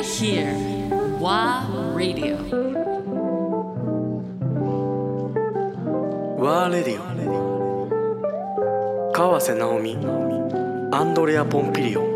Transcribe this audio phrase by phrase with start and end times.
[0.00, 0.52] are here.
[1.20, 2.36] WA Radio.
[6.38, 7.04] ワーレディオ
[9.12, 9.98] 川瀬直美
[10.92, 12.08] アンドレア・ポンピリオン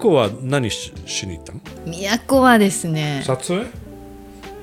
[0.00, 1.60] 都は何ししに行ったの？
[2.26, 3.66] 都はですね、撮影？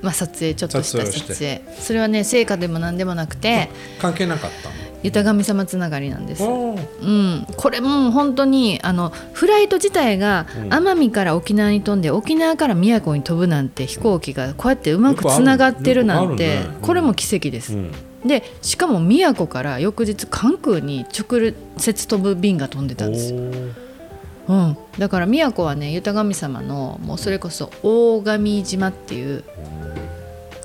[0.01, 3.69] まあ、撮影ちょっとした撮影それはね成果でも何でもなくて。
[4.01, 4.68] 関係なかった
[5.03, 17.91] 豊神様つながりなんです、のうん、これもう本当にあのフライト自体が奄美から沖縄に飛んで沖縄から宮古に飛ぶなんて飛行機がこうやってうまくつながってるなんて、これも奇跡です、うん。
[18.25, 23.33] でしかも宮古から翌日関空に直接飛ぶ便が飛んでたんです。
[23.33, 29.43] よ、うん、だから宮古はね豊神様のもうそれこそ大神島っていう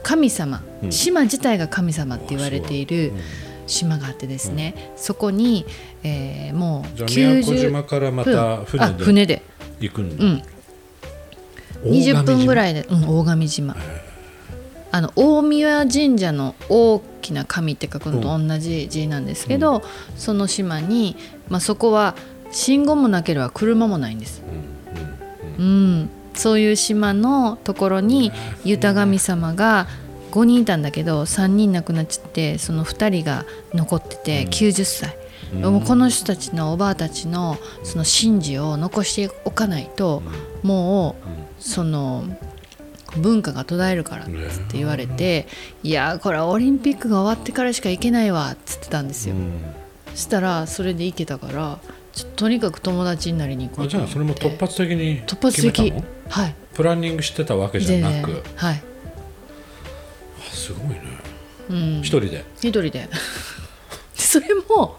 [0.02, 0.92] 神様、うん。
[0.92, 3.12] 島自体が神様って言われている
[3.66, 5.66] 島があってですね、そこに、
[6.02, 9.42] えーもう宮古90島からま分たあ船で船で、
[9.80, 10.42] 行くんだ、うん、
[11.84, 13.76] 20分ぐらいで、うん、大神島。
[14.90, 19.82] あの大宮神社の大きな神って書くのと同じ字なんですけど、
[20.16, 21.16] その島に、
[21.48, 22.14] まあ、そこは
[22.52, 24.42] 信号もなければ車もないんです、
[25.58, 28.32] うんそういう島のところに
[28.64, 29.86] 豊神様が
[30.34, 35.16] 5人いたんだけど3人亡くなっちゃってその2人が残ってて90歳、
[35.54, 40.22] もうこの人たちのおばあたちのその神事を残しておかないと、
[40.64, 41.14] も
[41.60, 42.24] うその
[43.16, 45.46] 文化が途絶えるからって言われて
[45.84, 49.36] 「いやーこれはオリンピックが終わってからしか行けないわ」っつってたんですよ。
[50.16, 51.78] したらそれで行けたから
[52.34, 57.44] とにかく友達になりに行こうじゃあそれも突発的に突発的決めたのはいプランニングして。
[57.44, 58.93] たわけじゃなく、はい、あ
[60.64, 61.00] すごいね。
[61.68, 62.44] うん、一人で。
[62.60, 63.08] 一人で。
[64.14, 64.96] それも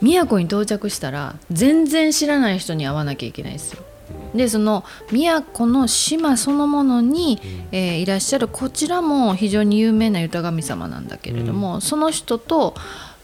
[0.00, 3.82] 宮古に到着したら全然知らない人に会わなきゃいけないですよ。
[4.34, 7.38] でその宮古の島そのものに、
[7.70, 12.74] えーいらっしゃるこちらも非常に有名な豊神様なんだけれども、その人と、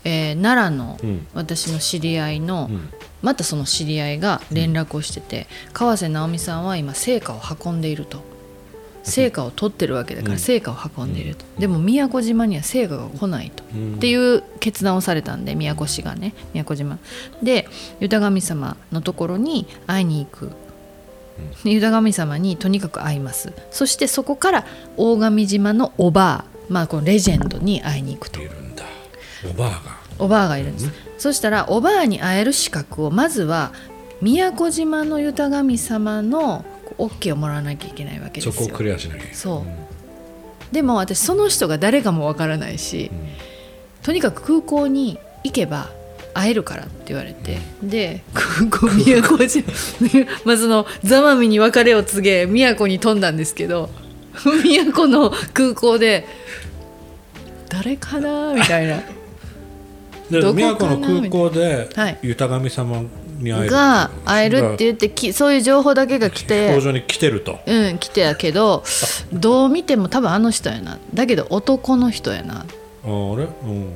[0.04, 1.26] えー奈良のうん。
[1.34, 2.90] 私の知り合いの、うん。
[3.22, 8.22] またその知り合いが連絡をしてて、川瀬直美さんは今成果を運んでいると
[9.08, 10.32] 成果を取ってるわけだかうん。
[10.34, 13.94] ら成果を運んでいると、でも宮古島には成果が来ないと、うん。
[13.96, 16.98] っていう決断をされたんで宮古市がね宮古島。
[17.42, 17.68] で
[18.00, 20.52] 豊神様のところに会いに行く。
[21.64, 23.52] で豊神様にとにかく会います。
[23.70, 28.40] そしてそこから大神島のおばあ、まあ、このレジェンドに会いに行くと。
[28.40, 28.84] いるんだ。
[29.48, 29.98] おばあが。
[30.20, 33.72] おばあがいるんです、そしたらおばあに会える資格をまずは
[34.20, 36.64] 宮古島の豊神様の
[36.98, 38.52] OK をもらわなきゃいけないわけですよ。
[38.52, 39.34] そこをクリアしなきゃいけない。
[39.34, 39.64] そ
[40.70, 40.74] う。
[40.74, 43.10] でも私その人が誰かもわからないし、
[44.02, 45.90] とにかく空港に行けば
[46.34, 49.64] 会えるからって言われて、で空港宮古島
[50.44, 53.90] まあその座間味に別れを告げ宮古に飛んだんですけど
[54.64, 56.26] 宮古の空港で
[57.68, 59.02] 誰かなみたいな。
[60.30, 62.18] で宮古の空港ではい。
[62.22, 63.02] 豊神様
[63.38, 63.70] に会える。
[63.70, 67.58] が会えるって言ってきそういう情報だけが来て工場に来てると。
[67.66, 68.82] うん来てやけど
[69.32, 70.98] どう見ても多分あの人やな。
[71.14, 72.60] だけど男の人やな。
[72.60, 72.66] ああ
[73.04, 73.08] れ？
[73.08, 73.92] うん。
[73.92, 73.94] っ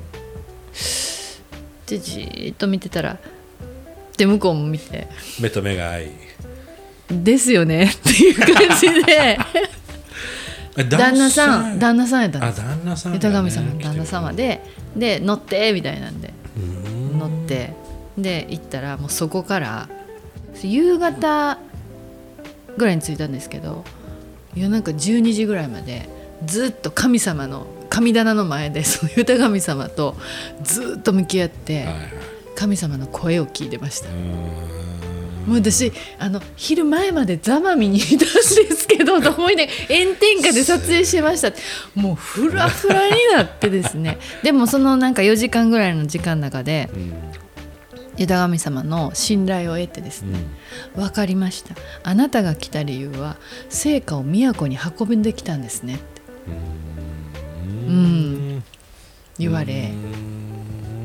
[1.86, 3.18] てじーっと見てたら
[4.16, 5.08] で向こうも見て。
[5.40, 6.10] 目と目が合い。
[7.10, 7.84] ですよね。
[7.92, 9.38] っていう感じで。
[10.74, 12.60] え旦那さん男旦那さんやったんあです。
[12.62, 13.24] 旦那さんだね。
[13.26, 14.62] 豊神様の旦那様で
[14.96, 16.32] で乗ってみたいなんで。
[16.56, 17.18] うん。
[17.18, 17.74] 乗って
[18.18, 19.88] で行ったらもうそこから
[20.62, 21.58] 夕方
[22.76, 23.84] ぐらいに着いたんですけど
[24.54, 26.08] 夜中12時ぐらいまで
[26.44, 30.16] ずっと神様の神棚の前で その豊神様と
[30.62, 31.86] ずっと向き合って
[32.54, 34.08] 神様の声を聞いてました。
[35.46, 41.52] もう私あの昼前までざまみにいたんですけど と思いね炎天下で撮影してました。
[41.94, 44.18] もうフラフラになってですね。
[44.42, 46.88] でもそのなんか4時間ぐらいの時間の中で
[48.22, 50.38] うん豊神様の信頼を得てですね、
[50.94, 51.74] 分かりました。
[52.02, 53.36] あなたが来た理由は
[53.68, 56.04] 成果を都に運んできたんですねって。
[57.88, 58.62] うん。
[59.38, 59.90] 言われ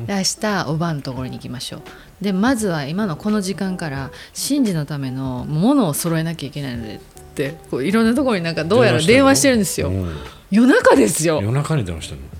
[0.06, 1.80] で明日おばんのところに行きましょう。
[2.20, 6.98] でまずは今のこの時間から神事のためのものを揃えなきゃいけないのでっ
[7.34, 9.88] てこういろんなところになんかどうやら電話してるんですよ。
[9.88, 10.16] うん。
[10.50, 11.40] 夜中ですよ。
[11.42, 12.37] 夜中に電話してるの？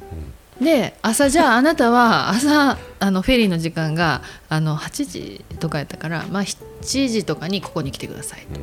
[0.60, 8.60] で朝じゃああなたは朝あのフェリーの時間があの8時とかやったから、まあ、7時とかにここに来てくださいと。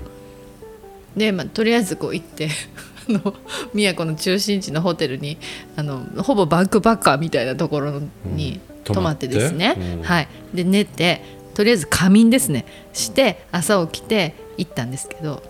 [1.18, 2.50] で、まあ、とりあえずこう行って
[3.10, 3.34] あの
[3.74, 5.38] 宮古の中心地のホテルに
[5.78, 10.04] あのほぼバックパッカーみたいなところに泊まってですね、うん。
[10.04, 11.22] はい、で寝て
[11.54, 12.66] とりあえず仮眠ですね。
[12.92, 15.42] して朝起きて行ったんですけど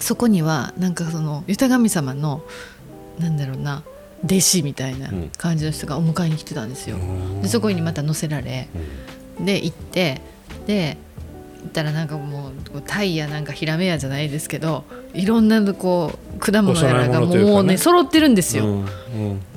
[0.00, 2.42] そこにはなんかその豊神様の
[3.20, 3.84] なんだろうな
[4.24, 6.96] 弟子みたいな感じの人がお迎えに来てたんですよ。
[7.42, 8.68] でそこにまた乗せられ。
[9.40, 10.20] で行って
[10.66, 10.96] で
[11.62, 17.76] 行ったらなんかもうタイやなんかヒラメやじゃないですけどいろんなこう果物やらがもうね。
[17.76, 18.84] 揃ってるんですよ。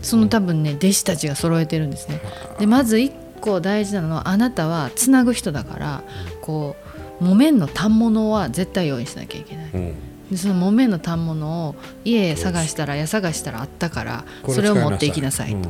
[0.02, 2.22] その多分ね弟子たちが揃えてるんですね。
[2.60, 6.04] でまず一個大事なのはあなたはつなぐ人だから
[6.42, 6.76] こ
[7.22, 9.94] う木綿の反物は絶対用意しなきゃいけない。
[10.30, 15.70] うんでその木綿の反物を家へ探したら家探したらあったからこそれを持っていきなさいと。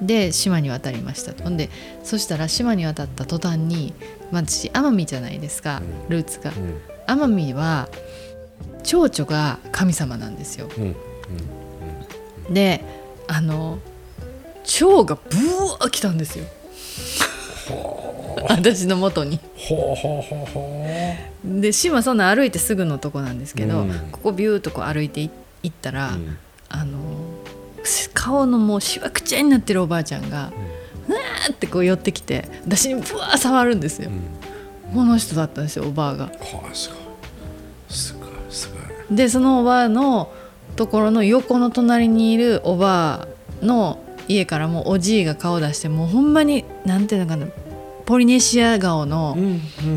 [0.00, 0.06] うん。
[0.06, 1.44] で島に渡りましたと。
[1.44, 1.70] ほんで
[2.04, 3.94] そしたら島に渡った途端に、
[4.30, 6.50] まあ、私奄美じゃないですかルーツが。
[6.50, 6.80] うん。
[7.06, 7.88] 奄美は
[8.82, 10.68] 蝶々が神様なんですよ。
[10.76, 10.80] う
[12.50, 12.54] ん。
[12.54, 12.82] で
[13.26, 13.78] あの
[14.64, 16.46] 蝶がブワー来たんですよ
[18.48, 19.40] 私の元に。
[19.56, 24.08] ほうほうほうほで島そんな歩いてすぐのとこなんですけど、うん。
[24.12, 25.30] ここビューっとこう歩いてい
[25.62, 26.38] 行ったら、ううん。
[26.68, 26.98] あの
[28.12, 30.52] 顔のもうしわくちゃになってるおばあちゃんが、
[31.08, 34.10] うわーってこう寄ってきて私にブワー触るんですよ、
[34.94, 36.24] この人だったんですよおばあが。
[36.24, 36.30] は
[36.70, 36.98] あすごい。
[37.88, 39.16] すごいすごい。
[39.16, 40.30] でそのおばあの
[40.76, 43.28] ところの横の隣にいるおば
[43.62, 43.98] あの
[44.28, 47.46] 家からもおじいが顔出してもうほんまになんていうのかな
[48.08, 49.36] ポリネシア顔の、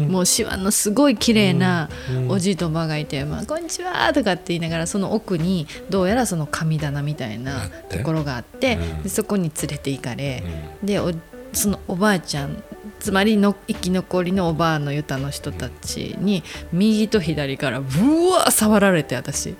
[0.09, 1.89] もうシワのすごい綺麗な
[2.27, 9.03] おじいとおばあがいて「まあ、こんにちは」とかって言いながらその奥にどうやらその神棚みたいあなところがあってうん。
[9.03, 10.43] でそこに連れて行かれ
[10.83, 11.13] でお
[11.53, 12.61] そのおばあちゃん
[12.99, 16.43] つまりの生き残りのおばあのユタの人たちに
[16.73, 19.55] 右と左からブワー触られて私。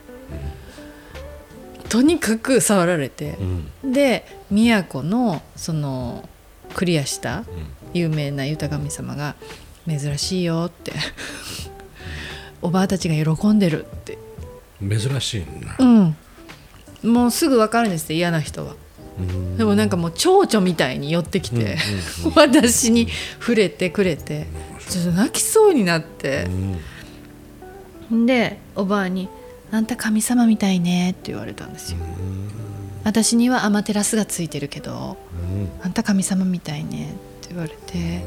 [1.88, 3.38] とにかく触られて
[3.83, 3.94] う、ん。
[3.94, 6.27] で宮古のその
[6.74, 7.44] クリアした
[7.94, 9.36] 有名な豊神様が
[9.88, 10.94] 「珍しいよ」って。
[12.62, 14.18] おばあたちが喜んでるって。
[14.80, 15.76] 珍しいな。
[15.80, 16.16] うん。
[17.12, 18.76] もうすぐ分かるんですって嫌な人は。
[19.20, 19.58] うん。
[19.58, 21.78] でもなんかもう蝶々みたいに寄ってきて、
[22.36, 23.08] 私に
[23.40, 24.48] 触れてくれて
[24.88, 26.48] ちょっと泣きそうになって。
[28.12, 28.26] う、ん。
[28.26, 29.28] でおばあに
[29.72, 31.98] 「あんた神様みたいね」って言われたんですよ。
[33.04, 35.18] 私にはアマテラスがついてるけど
[35.84, 37.16] あんた神様みたいね
[37.51, 38.24] 言われて。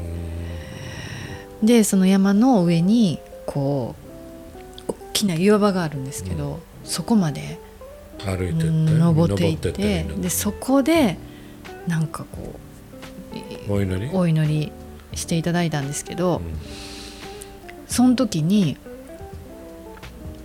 [1.63, 3.95] でその山の上にこ
[4.87, 7.57] う大きな岩場があるんですけど、そこまで
[8.19, 11.17] 歩いて登っていっててでそこで
[11.87, 12.53] なんかこ
[13.67, 14.11] うお祈り？
[14.13, 14.71] お祈り
[15.13, 16.41] していただいたんですけど、
[17.87, 18.77] その時に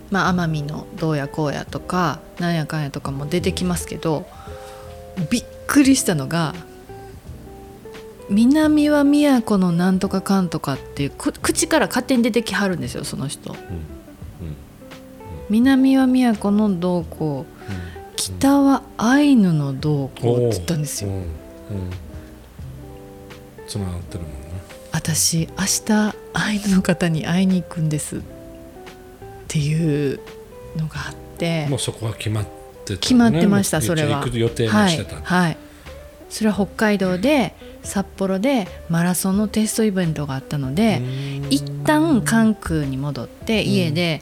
[0.09, 4.25] まあ奄美のどうやこうやとかなんやかんやとかも出てきますけど
[5.29, 6.55] びっくりしたのが
[8.31, 13.55] 南は都のなんとかかんとかっていうく口から勝手に出てきはるんですよその人。
[15.49, 21.11] 南は都のどうこう北はアイヌのどうこうって言ったんですよ。
[23.67, 24.37] つながってるもんね。
[24.93, 28.17] 私明日アイヌの方に会いに行くんです。
[28.17, 28.21] っ
[29.49, 30.19] ていう
[30.77, 31.67] のがあって。
[31.67, 32.49] もうそこは決まって
[32.85, 32.99] たね。
[33.01, 34.21] 決まってましたそれは。
[34.23, 35.17] 行く予定もはいしてた。
[35.21, 35.57] はい
[36.31, 41.01] それは北海道で札幌でマラソンのテストイベントがあったので
[41.49, 44.21] 一旦関空に戻って家で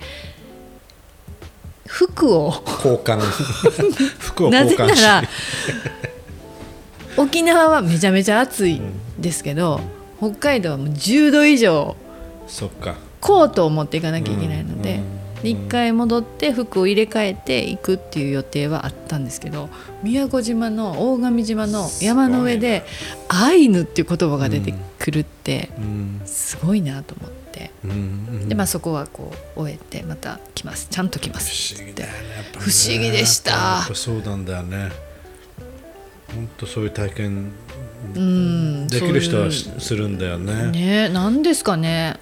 [1.86, 2.54] 服を。
[2.66, 3.20] 交換。
[4.20, 4.96] 服をな交換し。
[4.98, 5.28] ぜなら
[7.18, 8.82] 沖縄はめちゃめちゃ暑い
[9.20, 9.82] ですけど
[10.18, 11.96] 北海道はもう10度以上
[12.48, 12.96] そっか。
[13.22, 19.69] コートを持っていかなきゃいけないので,、うんで一回戻って服を入れ替えていくっていう予定はあったんですけど
[20.03, 22.86] 宮古島の大神島の山の上で
[23.29, 26.22] 「アイヌ」っていう言葉が出てくるってうん。
[26.25, 27.72] すごいなと思って。
[27.84, 28.50] うん。
[28.50, 30.88] でまあそこはこう終えてまた来ます。
[30.89, 32.65] ちゃんと来ます不思議だよねやっぱね。
[32.65, 33.51] 不思議でした。
[33.51, 34.89] やっぱそうなんだよね。
[36.34, 37.51] 本当そういう体験
[38.15, 40.72] うんできる人はするんだよね。
[40.72, 42.17] ねなんですかね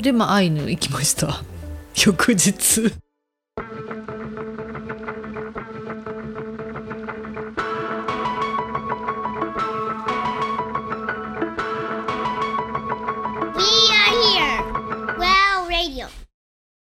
[0.00, 1.42] でまあアイヌ行きました。
[2.06, 2.92] 翌日。